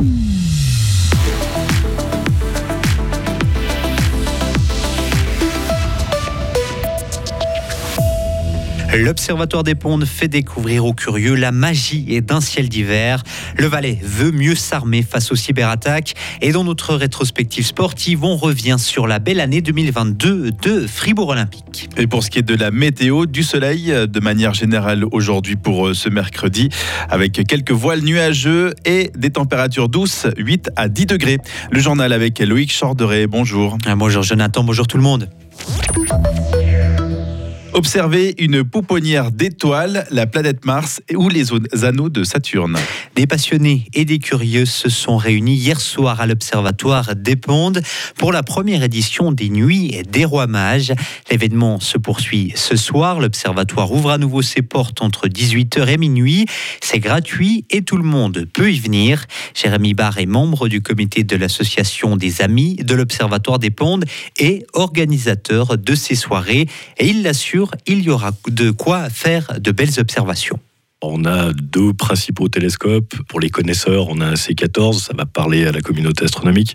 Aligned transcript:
Mm. 0.00 0.37
L'Observatoire 8.96 9.64
des 9.64 9.74
Pondes 9.74 10.06
fait 10.06 10.28
découvrir 10.28 10.86
aux 10.86 10.94
curieux 10.94 11.34
la 11.34 11.52
magie 11.52 12.22
d'un 12.22 12.40
ciel 12.40 12.70
d'hiver. 12.70 13.22
Le 13.56 13.66
Valais 13.66 13.98
veut 14.02 14.32
mieux 14.32 14.54
s'armer 14.54 15.02
face 15.02 15.30
aux 15.30 15.36
cyberattaques. 15.36 16.14
Et 16.40 16.52
dans 16.52 16.64
notre 16.64 16.94
rétrospective 16.94 17.66
sportive, 17.66 18.24
on 18.24 18.36
revient 18.36 18.76
sur 18.78 19.06
la 19.06 19.18
belle 19.18 19.40
année 19.40 19.60
2022 19.60 20.52
de 20.52 20.86
Fribourg 20.86 21.28
Olympique. 21.28 21.90
Et 21.98 22.06
pour 22.06 22.24
ce 22.24 22.30
qui 22.30 22.38
est 22.38 22.42
de 22.42 22.54
la 22.54 22.70
météo, 22.70 23.26
du 23.26 23.42
soleil 23.42 23.92
de 23.92 24.20
manière 24.20 24.54
générale 24.54 25.04
aujourd'hui 25.12 25.56
pour 25.56 25.88
euh, 25.88 25.94
ce 25.94 26.08
mercredi, 26.08 26.70
avec 27.10 27.46
quelques 27.46 27.72
voiles 27.72 28.02
nuageux 28.02 28.72
et 28.86 29.10
des 29.14 29.30
températures 29.30 29.90
douces, 29.90 30.26
8 30.38 30.70
à 30.76 30.88
10 30.88 31.06
degrés. 31.06 31.38
Le 31.70 31.80
journal 31.80 32.12
avec 32.12 32.38
Loïc 32.38 32.72
Chorderet. 32.72 33.26
Bonjour. 33.26 33.76
Ah, 33.86 33.94
bonjour 33.96 34.22
Jonathan, 34.22 34.64
bonjour 34.64 34.86
tout 34.86 34.96
le 34.96 35.02
monde. 35.02 35.28
Observer 37.78 38.34
une 38.38 38.64
pouponnière 38.64 39.30
d'étoiles, 39.30 40.04
la 40.10 40.26
planète 40.26 40.64
Mars 40.64 41.00
ou 41.14 41.28
les 41.28 41.44
anneaux 41.84 42.08
de 42.08 42.24
Saturne. 42.24 42.76
Des 43.14 43.28
passionnés 43.28 43.86
et 43.94 44.04
des 44.04 44.18
curieux 44.18 44.64
se 44.64 44.88
sont 44.88 45.16
réunis 45.16 45.54
hier 45.54 45.80
soir 45.80 46.20
à 46.20 46.26
l'Observatoire 46.26 47.14
des 47.14 47.36
Pondes 47.36 47.80
pour 48.16 48.32
la 48.32 48.42
première 48.42 48.82
édition 48.82 49.30
des 49.30 49.48
Nuits 49.48 50.02
des 50.10 50.24
Rois 50.24 50.48
Mages. 50.48 50.92
L'événement 51.30 51.78
se 51.78 51.98
poursuit 51.98 52.52
ce 52.56 52.74
soir. 52.74 53.20
L'Observatoire 53.20 53.92
ouvre 53.92 54.10
à 54.10 54.18
nouveau 54.18 54.42
ses 54.42 54.62
portes 54.62 55.00
entre 55.00 55.28
18h 55.28 55.86
et 55.86 55.98
minuit. 55.98 56.46
C'est 56.80 56.98
gratuit 56.98 57.64
et 57.70 57.82
tout 57.82 57.96
le 57.96 58.02
monde 58.02 58.44
peut 58.52 58.72
y 58.72 58.80
venir. 58.80 59.24
Jérémy 59.54 59.94
Barr 59.94 60.18
est 60.18 60.26
membre 60.26 60.66
du 60.66 60.82
comité 60.82 61.22
de 61.22 61.36
l'association 61.36 62.16
des 62.16 62.42
Amis 62.42 62.74
de 62.74 62.96
l'Observatoire 62.96 63.60
des 63.60 63.70
Pondes 63.70 64.04
et 64.40 64.66
organisateur 64.72 65.78
de 65.78 65.94
ces 65.94 66.16
soirées. 66.16 66.66
Et 66.98 67.06
il 67.06 67.22
l'assure, 67.22 67.67
il 67.86 68.02
y 68.02 68.10
aura 68.10 68.32
de 68.48 68.70
quoi 68.70 69.10
faire 69.10 69.60
de 69.60 69.70
belles 69.70 69.98
observations. 69.98 70.58
On 71.00 71.24
a 71.24 71.52
deux 71.52 71.92
principaux 71.92 72.48
télescopes. 72.48 73.14
Pour 73.28 73.38
les 73.38 73.50
connaisseurs, 73.50 74.08
on 74.08 74.20
a 74.20 74.26
un 74.26 74.34
C14, 74.34 74.98
ça 74.98 75.14
va 75.16 75.26
parler 75.26 75.64
à 75.64 75.70
la 75.70 75.80
communauté 75.80 76.24
astronomique. 76.24 76.74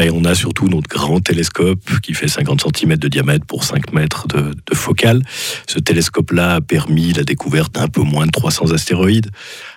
Et 0.00 0.08
on 0.10 0.24
a 0.24 0.36
surtout 0.36 0.68
notre 0.68 0.88
grand 0.88 1.18
télescope 1.18 1.82
qui 2.00 2.14
fait 2.14 2.28
50 2.28 2.62
cm 2.76 2.96
de 2.96 3.08
diamètre 3.08 3.44
pour 3.44 3.64
5 3.64 3.92
mètres 3.92 4.28
de, 4.28 4.52
de 4.52 4.74
focale. 4.74 5.20
Ce 5.66 5.80
télescope-là 5.80 6.56
a 6.56 6.60
permis 6.60 7.12
la 7.12 7.24
découverte 7.24 7.74
d'un 7.74 7.88
peu 7.88 8.02
moins 8.02 8.26
de 8.26 8.30
300 8.30 8.70
astéroïdes. 8.70 9.32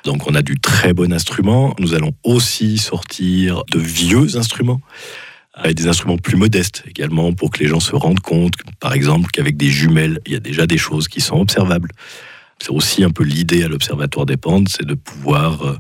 Donc 0.06 0.28
on 0.30 0.36
a 0.36 0.44
du 0.44 0.60
très 0.60 0.94
bon 0.94 1.12
instrument. 1.12 1.74
Nous 1.80 1.96
allons 1.96 2.12
aussi 2.24 2.78
sortir 2.78 3.64
de 3.72 3.80
vieux 3.80 4.38
instruments 4.38 4.82
avec 5.54 5.76
des 5.76 5.88
instruments 5.88 6.18
plus 6.18 6.36
modestes 6.36 6.84
également 6.88 7.32
pour 7.34 7.52
que 7.52 7.60
les 7.60 7.68
gens 7.68 7.80
se 7.80 7.96
rendent 7.96 8.20
compte, 8.20 8.54
par 8.80 8.94
exemple, 8.94 9.30
qu'avec 9.32 9.56
des 9.56 9.70
jumelles, 9.70 10.20
il 10.26 10.34
y 10.34 10.36
a 10.36 10.40
déjà 10.40 10.66
des 10.66 10.78
choses 10.78 11.08
qui 11.08 11.22
sont 11.22 11.40
observables. 11.40 11.92
C'est 12.60 12.72
aussi 12.72 13.04
un 13.04 13.12
peu 13.12 13.24
l'idée 13.24 13.64
à 13.64 13.68
l'Observatoire 13.68 14.26
des 14.26 14.38
Pentes, 14.38 14.70
c'est 14.70 14.86
de 14.86 14.96
pouvoir 14.96 15.64
euh, 15.64 15.78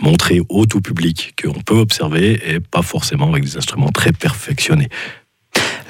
montrer 0.00 0.40
au 0.48 0.66
tout 0.66 0.80
public 0.80 1.34
qu'on 1.40 1.60
peut 1.60 1.76
observer 1.76 2.40
et 2.46 2.60
pas 2.60 2.82
forcément 2.82 3.30
avec 3.30 3.44
des 3.44 3.56
instruments 3.56 3.90
très 3.90 4.12
perfectionnés. 4.12 4.88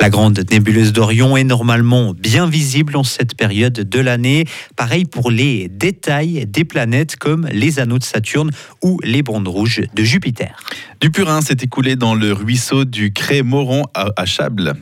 La 0.01 0.11
grande 0.11 0.45
nébuleuse 0.51 0.93
d'Orion 0.93 1.37
est 1.37 1.45
normalement 1.45 2.12
bien 2.12 2.47
visible 2.47 2.97
en 2.97 3.05
cette 3.05 3.37
période 3.37 3.73
de 3.75 4.01
l'année. 4.01 4.45
Pareil 4.77 5.05
pour 5.05 5.31
les 5.31 5.69
détails 5.69 6.47
des 6.47 6.65
planètes 6.65 7.17
comme 7.17 7.47
les 7.53 7.79
anneaux 7.79 7.98
de 7.98 8.05
Saturne 8.05 8.51
ou 8.83 8.98
les 9.03 9.23
bandes 9.23 9.48
rouges 9.48 9.83
de 9.95 10.03
Jupiter. 10.03 10.57
Du 11.01 11.11
purin 11.11 11.41
s'est 11.41 11.57
écoulé 11.63 11.97
dans 11.97 12.15
le 12.15 12.33
ruisseau 12.33 12.85
du 12.85 13.13
Cré-Moron 13.13 13.85
à 13.95 14.25
Chables. 14.25 14.75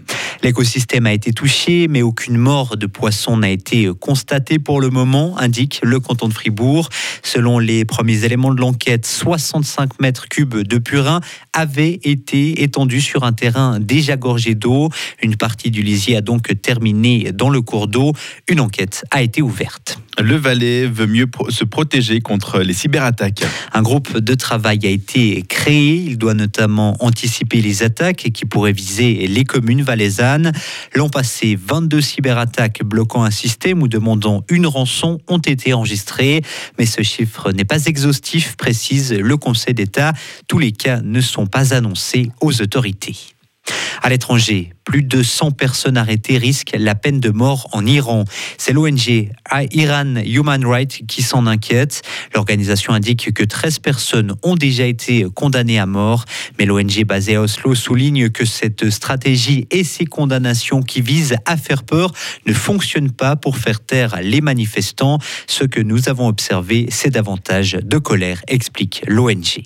L'écosystème 0.43 1.07
a 1.07 1.13
été 1.13 1.33
touché, 1.33 1.87
mais 1.87 2.01
aucune 2.01 2.39
mort 2.39 2.79
de 2.79 2.87
poisson 2.87 3.37
n'a 3.37 3.51
été 3.51 3.91
constatée 4.01 4.59
pour 4.59 4.81
le 4.81 4.89
moment, 4.89 5.37
indique 5.39 5.81
le 5.83 6.01
canton 6.01 6.29
de 6.29 6.33
Fribourg. 6.33 6.89
Selon 7.23 7.59
les 7.59 7.85
premiers 7.85 8.25
éléments 8.25 8.55
de 8.55 8.61
l'enquête, 8.61 9.05
65 9.05 10.01
mètres 10.01 10.29
cubes 10.29 10.57
de 10.57 10.79
purin 10.79 11.21
avaient 11.53 12.01
été 12.05 12.63
étendus 12.63 13.03
sur 13.03 13.25
un 13.25 13.33
terrain 13.33 13.81
déjà 13.81 14.17
gorgé 14.17 14.55
d'eau. 14.55 14.89
Une 15.23 15.37
partie 15.37 15.71
du 15.71 15.83
lisier 15.83 16.17
a 16.17 16.23
donc 16.23 16.61
terminé 16.63 17.33
dans 17.33 17.51
le 17.51 17.61
cours 17.61 17.87
d'eau. 17.87 18.15
Une 18.49 18.61
enquête 18.61 19.05
a 19.11 19.21
été 19.21 19.43
ouverte. 19.43 19.99
Le 20.23 20.37
Valais 20.37 20.87
veut 20.87 21.07
mieux 21.07 21.27
se 21.49 21.65
protéger 21.65 22.21
contre 22.21 22.61
les 22.61 22.75
cyberattaques. 22.75 23.45
Un 23.73 23.81
groupe 23.81 24.19
de 24.19 24.35
travail 24.35 24.81
a 24.85 24.91
été 24.91 25.43
créé. 25.49 25.95
Il 25.95 26.19
doit 26.19 26.35
notamment 26.35 26.97
anticiper 27.01 27.63
les 27.63 27.83
attaques 27.83 28.31
qui 28.33 28.45
pourraient 28.45 28.73
viser 28.73 29.27
les 29.27 29.45
communes 29.45 29.83
valaisannes. 29.83 30.53
L'an 30.95 31.09
passé, 31.09 31.59
22 31.59 32.01
cyberattaques 32.01 32.83
bloquant 32.85 33.25
un 33.25 33.31
système 33.31 33.83
ou 33.83 33.89
demandant 33.89 34.45
une 34.51 34.67
rançon 34.67 35.21
ont 35.29 35.39
été 35.39 35.73
enregistrées. 35.73 36.43
Mais 36.79 36.87
ce 36.87 37.03
chiffre 37.03 37.53
n'est 37.53 37.65
pas 37.65 37.87
exhaustif, 37.87 38.57
précise 38.57 39.13
le 39.13 39.37
Conseil 39.37 39.75
d'État. 39.75 40.13
Tous 40.49 40.59
les 40.59 40.73
cas 40.73 41.01
ne 41.01 41.21
sont 41.21 41.47
pas 41.47 41.73
annoncés 41.73 42.31
aux 42.41 42.61
autorités. 42.61 43.17
À 44.03 44.09
l'étranger, 44.09 44.73
plus 44.85 45.03
de 45.03 45.23
100 45.23 45.51
personnes 45.51 45.99
arrêtées 45.99 46.39
risquent 46.39 46.75
la 46.79 46.95
peine 46.95 47.21
de 47.21 47.29
mort 47.31 47.69
en 47.73 47.85
Iran. 47.85 48.25
C'est 48.57 48.73
l'ONG 48.73 49.29
Iran 49.73 50.15
Human 50.17 50.65
Rights 50.65 51.03
qui 51.07 51.23
s'en 51.23 51.47
inquiète. 51.47 52.01
L'organisation 52.35 52.95
indique 52.95 53.33
que 53.35 53.45
13 53.45 53.79
personnes 53.81 54.35
ont 54.43 54.55
déjà 54.55 54.87
été 54.87 55.27
condamnées 55.35 55.79
à 55.79 55.85
mort, 55.85 56.25
mais 56.59 56.65
l'ONG 56.65 57.05
basée 57.05 57.37
à 57.37 57.43
Oslo 57.43 57.75
souligne 57.75 58.31
que 58.31 58.47
cette 58.47 58.89
stratégie 58.89 59.67
et 59.71 59.85
ces 59.85 60.07
condamnations 60.07 60.81
qui 60.81 61.03
visent 61.03 61.37
à 61.45 61.59
faire 61.59 61.83
peur 61.83 62.13
ne 62.47 62.55
fonctionnent 62.55 63.13
pas 63.13 63.37
pour 63.37 63.59
faire 63.59 63.81
taire 63.81 64.19
les 64.23 64.41
manifestants. 64.41 65.19
Ce 65.47 65.65
que 65.65 65.81
nous 65.81 66.09
avons 66.09 66.27
observé, 66.27 66.87
c'est 66.91 67.11
davantage 67.11 67.73
de 67.83 67.99
colère, 67.99 68.41
explique 68.49 69.03
l'ONG. 69.07 69.63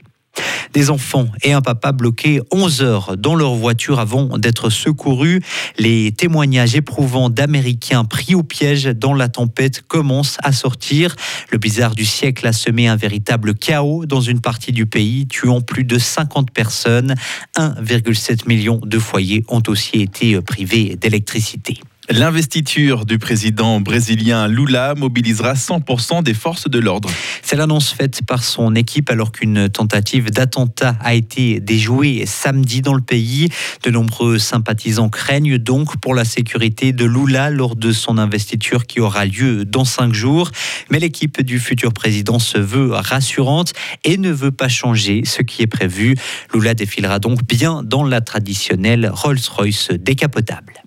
Des 0.72 0.91
enfants 0.91 1.28
et 1.43 1.53
un 1.53 1.61
papa 1.61 1.93
bloqués 1.93 2.41
11 2.50 2.83
heures 2.83 3.17
dans 3.17 3.37
leur 3.37 3.55
voiture 3.55 4.00
avant 4.00 4.39
d'être 4.39 4.71
secourus. 4.71 5.41
Les 5.78 6.11
témoignages 6.12 6.75
éprouvants 6.75 7.31
d'Américains 7.31 8.05
pris 8.05 8.34
au 8.34 8.43
piège 8.43 8.84
dans 8.84 9.15
la 9.15 9.28
tempête 9.28 9.83
commencent 9.87 10.39
à 10.43 10.53
sortir. 10.53 11.15
Le 11.50 11.59
blizzard 11.59 11.94
du 11.94 12.05
siècle 12.05 12.47
a 12.47 12.53
semé 12.53 12.89
un 12.89 12.97
véritable 12.97 13.55
chaos 13.55 14.05
dans 14.06 14.21
une 14.21 14.41
partie 14.41 14.73
du 14.73 14.87
pays, 14.87 15.28
tuant 15.28 15.61
plus 15.61 15.84
de 15.84 15.99
50 15.99 16.50
personnes. 16.50 17.15
1,7 17.56 18.49
million 18.49 18.81
de 18.84 18.99
foyers 18.99 19.44
ont 19.49 19.62
aussi 19.69 20.00
été 20.00 20.41
privés 20.41 20.97
d'électricité. 20.97 21.78
L'investiture 22.10 23.06
du 23.06 23.19
président 23.19 23.81
brésilien 23.81 24.47
Lula 24.47 24.94
mobilisera 24.94 25.54
100% 25.54 26.22
des 26.22 26.34
forces 26.34 26.69
de 26.69 26.78
l'ordre. 26.78 27.09
C'est 27.42 27.56
l'annonce 27.56 27.92
faite 27.92 28.20
par 28.26 28.44
son 28.44 28.75
équipe 28.75 29.09
alors 29.09 29.32
qu'une 29.32 29.70
tentative 29.70 30.31
d'attentat 30.31 30.97
a 31.00 31.14
été 31.14 31.60
déjouée 31.60 32.26
samedi 32.26 32.82
dans 32.82 32.93
le 32.93 33.00
pays. 33.00 33.48
De 33.84 33.91
nombreux 33.91 34.38
sympathisants 34.38 35.09
craignent 35.09 35.56
donc 35.56 35.97
pour 35.97 36.14
la 36.14 36.26
sécurité 36.26 36.93
de 36.93 37.06
Lula 37.06 37.48
lors 37.48 37.75
de 37.75 37.91
son 37.91 38.19
investiture 38.19 38.84
qui 38.87 39.00
aura 39.00 39.25
lieu 39.25 39.64
dans 39.64 39.87
cinq 39.87 40.12
jours. 40.12 40.50
Mais 40.91 40.98
l'équipe 40.98 41.41
du 41.41 41.59
futur 41.59 41.94
président 41.94 42.38
se 42.38 42.59
veut 42.59 42.93
rassurante 42.93 43.72
et 44.04 44.19
ne 44.19 44.31
veut 44.31 44.53
pas 44.53 44.69
changer 44.69 45.22
ce 45.25 45.41
qui 45.41 45.62
est 45.62 45.66
prévu. 45.66 46.16
Lula 46.53 46.75
défilera 46.75 47.19
donc 47.19 47.47
bien 47.47 47.82
dans 47.82 48.04
la 48.04 48.20
traditionnelle 48.20 49.10
Rolls-Royce 49.10 49.88
décapotable. 49.93 50.84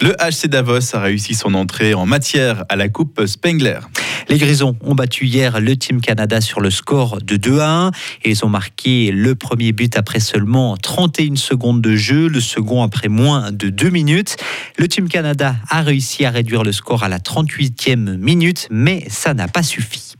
Le 0.00 0.14
HC 0.20 0.48
Davos 0.48 0.94
a 0.94 1.00
réussi 1.00 1.34
son 1.34 1.54
entrée 1.54 1.94
en 1.94 2.06
matière 2.06 2.64
à 2.68 2.76
la 2.76 2.88
Coupe 2.88 3.24
Spengler. 3.26 3.78
Les 4.28 4.38
Grisons 4.38 4.76
ont 4.82 4.94
battu 4.94 5.26
hier 5.26 5.60
le 5.60 5.76
Team 5.76 6.00
Canada 6.00 6.40
sur 6.40 6.60
le 6.60 6.70
score 6.70 7.20
de 7.22 7.36
2 7.36 7.60
à 7.60 7.70
1 7.86 7.90
et 8.24 8.30
ils 8.30 8.44
ont 8.44 8.48
marqué 8.48 9.10
le 9.10 9.34
premier 9.34 9.72
but 9.72 9.96
après 9.96 10.20
seulement 10.20 10.76
31 10.76 11.36
secondes 11.36 11.80
de 11.80 11.96
jeu, 11.96 12.28
le 12.28 12.40
second 12.40 12.82
après 12.82 13.08
moins 13.08 13.52
de 13.52 13.68
2 13.68 13.90
minutes. 13.90 14.36
Le 14.78 14.88
Team 14.88 15.08
Canada 15.08 15.56
a 15.68 15.82
réussi 15.82 16.24
à 16.24 16.30
réduire 16.30 16.62
le 16.62 16.72
score 16.72 17.02
à 17.02 17.08
la 17.08 17.18
38e 17.18 18.16
minute, 18.16 18.68
mais 18.70 19.04
ça 19.08 19.34
n'a 19.34 19.48
pas 19.48 19.62
suffi. 19.62 20.13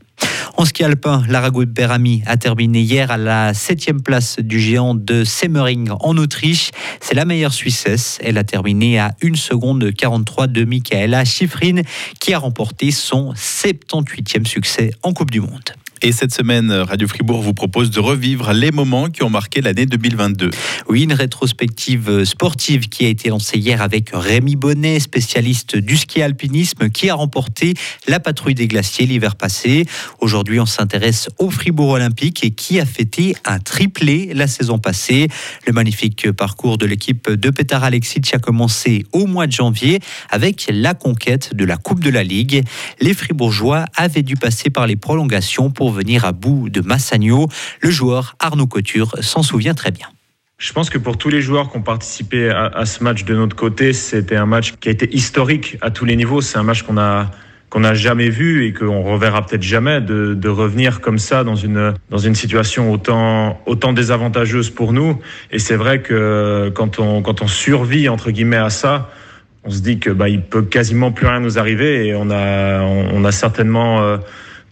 En 0.57 0.63
ski 0.63 0.85
alpin, 0.85 1.21
Lara 1.27 1.51
Berami 1.51 2.23
a 2.25 2.37
terminé 2.37 2.79
hier 2.79 3.11
à 3.11 3.17
la 3.17 3.53
7 3.53 4.01
place 4.01 4.39
du 4.39 4.57
géant 4.57 4.95
de 4.95 5.25
Semmering 5.25 5.89
en 5.99 6.17
Autriche. 6.17 6.71
C'est 7.01 7.13
la 7.13 7.25
meilleure 7.25 7.53
Suissesse. 7.53 8.19
Elle 8.23 8.37
a 8.37 8.45
terminé 8.45 8.97
à 8.97 9.15
1 9.21 9.35
seconde 9.35 9.93
43 9.93 10.47
de 10.47 10.63
Michaela 10.63 11.25
Schifrin 11.25 11.81
qui 12.21 12.33
a 12.33 12.39
remporté 12.39 12.91
son 12.91 13.33
78e 13.33 14.45
succès 14.47 14.91
en 15.03 15.11
Coupe 15.11 15.31
du 15.31 15.41
Monde. 15.41 15.75
Et 16.05 16.11
cette 16.11 16.35
semaine, 16.35 16.71
Radio 16.71 17.07
Fribourg 17.07 17.41
vous 17.41 17.55
propose 17.55 17.89
de 17.89 17.99
revivre 17.99 18.53
les 18.53 18.69
moments 18.69 19.09
qui 19.09 19.23
ont 19.23 19.29
marqué 19.31 19.59
l'année 19.59 19.87
2022. 19.87 20.51
Oui, 20.87 21.01
une 21.01 21.13
rétrospective 21.13 22.25
sportive 22.25 22.89
qui 22.89 23.07
a 23.07 23.09
été 23.09 23.29
lancée 23.29 23.57
hier 23.57 23.81
avec 23.81 24.11
Rémi 24.13 24.55
Bonnet, 24.55 24.99
spécialiste 24.99 25.77
du 25.77 25.97
ski 25.97 26.21
alpinisme, 26.21 26.89
qui 26.89 27.09
a 27.09 27.15
remporté 27.15 27.73
la 28.07 28.19
patrouille 28.19 28.53
des 28.53 28.67
glaciers 28.67 29.07
l'hiver 29.07 29.35
passé. 29.35 29.87
Aujourd'hui, 30.19 30.59
on 30.59 30.67
s'intéresse 30.67 31.27
au 31.39 31.49
Fribourg 31.49 31.89
olympique 31.89 32.43
et 32.43 32.51
qui 32.51 32.79
a 32.79 32.85
fêté 32.85 33.35
un 33.43 33.57
triplé 33.57 34.31
la 34.35 34.45
saison 34.45 34.77
passée. 34.77 35.27
Le 35.65 35.73
magnifique 35.73 36.31
parcours 36.33 36.77
de 36.77 36.85
l'équipe 36.85 37.31
de 37.31 37.49
Petar 37.49 37.83
Alexic 37.83 38.31
a 38.35 38.37
commencé 38.37 39.05
au 39.11 39.25
mois 39.25 39.47
de 39.47 39.53
janvier 39.53 40.01
avec 40.29 40.67
la 40.71 40.93
conquête 40.93 41.55
de 41.55 41.65
la 41.65 41.77
Coupe 41.77 42.03
de 42.03 42.11
la 42.11 42.23
Ligue. 42.23 42.63
Les 43.01 43.15
Fribourgeois 43.15 43.85
avaient 43.95 44.21
dû 44.21 44.35
passer 44.35 44.69
par 44.69 44.85
les 44.85 44.97
prolongations 44.97 45.71
pour 45.71 45.94
venir 45.95 46.25
à 46.25 46.31
bout 46.31 46.69
de 46.69 46.81
Massagno. 46.81 47.47
Le 47.81 47.89
joueur 47.89 48.35
Arnaud 48.39 48.67
Couture 48.67 49.15
s'en 49.21 49.41
souvient 49.41 49.73
très 49.73 49.91
bien. 49.91 50.07
Je 50.57 50.71
pense 50.71 50.89
que 50.89 50.97
pour 50.97 51.17
tous 51.17 51.29
les 51.29 51.41
joueurs 51.41 51.69
qui 51.69 51.77
ont 51.77 51.81
participé 51.81 52.49
à, 52.49 52.85
ce 52.85 53.03
match 53.03 53.25
de 53.25 53.35
notre 53.35 53.55
côté, 53.55 53.91
c'était 53.91 54.37
un 54.37 54.45
match 54.45 54.73
qui 54.79 54.87
a 54.87 54.91
été 54.91 55.13
historique 55.13 55.77
à 55.81 55.91
tous 55.91 56.05
les 56.05 56.15
niveaux. 56.15 56.39
C'est 56.41 56.57
un 56.57 56.63
match 56.63 56.83
qu'on 56.83 56.97
a 56.97 57.31
qu'on 57.69 57.81
n'a 57.81 57.93
jamais 57.93 58.29
vu 58.29 58.65
et 58.65 58.73
qu'on 58.73 59.01
reverra 59.01 59.45
peut-être 59.45 59.63
jamais 59.63 59.99
de, 59.99 60.47
revenir 60.47 61.01
comme 61.01 61.17
ça 61.17 61.43
dans 61.43 61.55
une 61.55 61.93
dans 62.09 62.19
une 62.19 62.35
situation 62.35 62.89
autant 62.89 63.59
autant 63.65 63.91
désavantageuse 63.91 64.69
pour 64.69 64.93
nous. 64.93 65.19
Et 65.51 65.59
c'est 65.59 65.75
vrai 65.75 66.01
que 66.01 66.71
quand 66.73 66.99
on 66.99 67.21
quand 67.21 67.41
on 67.41 67.47
survit 67.47 68.07
entre 68.07 68.31
guillemets 68.31 68.55
à 68.55 68.69
ça, 68.69 69.09
on 69.65 69.71
se 69.71 69.81
dit 69.81 69.99
que 69.99 70.09
bah 70.09 70.29
il 70.29 70.41
peut 70.41 70.61
quasiment 70.61 71.11
plus 71.11 71.27
rien 71.27 71.41
nous 71.41 71.59
arriver 71.59 72.07
et 72.07 72.15
on 72.15 72.29
a 72.29 72.81
on, 72.81 73.25
a 73.25 73.31
certainement 73.33 74.01
euh, 74.01 74.17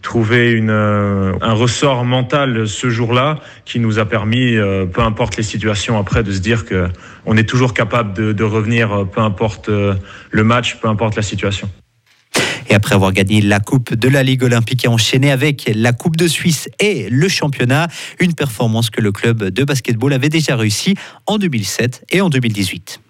trouvé 0.04 0.52
une, 0.52 0.70
euh, 0.70 1.32
un 1.40 1.54
ressort 1.54 2.04
mental 2.04 2.68
ce 2.68 2.88
jour-là 2.90 3.40
qui 3.64 3.80
nous 3.80 3.98
a 3.98 4.04
permis, 4.04 4.54
euh, 4.54 4.86
peu 4.86 5.00
importe 5.00 5.36
les 5.36 5.42
situations 5.42 5.98
après, 5.98 6.22
de 6.22 6.30
se 6.30 6.38
dire 6.38 6.64
que 6.64 6.88
on 7.26 7.36
est 7.36 7.48
toujours 7.48 7.74
capable 7.74 8.14
de, 8.14 8.32
de 8.32 8.44
revenir, 8.44 9.06
peu 9.10 9.20
importe 9.20 9.68
le 9.68 10.44
match, 10.44 10.76
peu 10.76 10.88
importe 10.88 11.16
la 11.16 11.22
situation. 11.22 11.68
Et 12.68 12.74
après 12.74 12.94
avoir 12.94 13.12
gagné 13.12 13.40
la 13.40 13.60
Coupe 13.60 13.94
de 13.94 14.08
la 14.08 14.22
Ligue 14.22 14.42
olympique 14.42 14.84
et 14.84 14.88
enchaîné 14.88 15.30
avec 15.30 15.70
la 15.74 15.92
Coupe 15.92 16.16
de 16.16 16.28
Suisse 16.28 16.68
et 16.80 17.08
le 17.10 17.28
championnat, 17.28 17.88
une 18.20 18.34
performance 18.34 18.90
que 18.90 19.00
le 19.00 19.12
club 19.12 19.44
de 19.44 19.64
basketball 19.64 20.12
avait 20.12 20.28
déjà 20.28 20.56
réussi 20.56 20.94
en 21.26 21.38
2007 21.38 22.04
et 22.10 22.20
en 22.20 22.28
2018. 22.28 23.00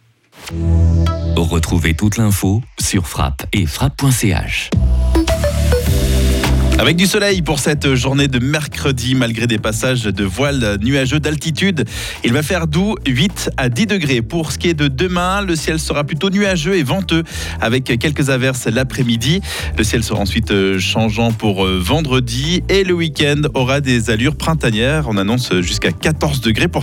Retrouvez 1.37 1.94
toute 1.94 2.17
l'info 2.17 2.62
sur 2.81 3.06
frappe 3.06 3.47
et 3.52 3.67
frappe.ch. 3.67 4.70
Avec 6.76 6.97
du 6.97 7.06
soleil 7.06 7.41
pour 7.41 7.61
cette 7.61 7.94
journée 7.94 8.26
de 8.26 8.41
mercredi, 8.41 9.15
malgré 9.15 9.47
des 9.47 9.59
passages 9.59 10.03
de 10.03 10.25
voiles 10.25 10.76
nuageux 10.82 11.21
d'altitude. 11.21 11.85
Il 12.25 12.32
va 12.32 12.43
faire 12.43 12.67
doux 12.67 12.97
8 13.06 13.50
à 13.56 13.69
10 13.69 13.87
degrés. 13.87 14.23
Pour 14.23 14.50
ce 14.50 14.59
qui 14.59 14.71
est 14.71 14.75
de 14.75 14.88
demain, 14.88 15.41
le 15.41 15.55
ciel 15.55 15.79
sera 15.79 16.03
plutôt 16.03 16.31
nuageux 16.31 16.76
et 16.76 16.82
venteux 16.82 17.23
avec 17.61 17.85
quelques 17.85 18.29
averses 18.29 18.67
l'après-midi. 18.67 19.41
Le 19.79 19.85
ciel 19.85 20.03
sera 20.03 20.19
ensuite 20.19 20.50
euh, 20.50 20.81
changeant 20.81 21.31
pour 21.31 21.65
euh, 21.65 21.79
vendredi 21.81 22.65
et 22.69 22.82
le 22.82 22.93
week-end 22.93 23.43
aura 23.55 23.81
des 23.81 24.11
allures 24.11 24.37
printanières. 24.37 25.06
On 25.09 25.17
annonce 25.17 25.55
jusqu'à 25.61 25.93
14 25.93 26.41
degrés 26.41 26.69
pour 26.69 26.82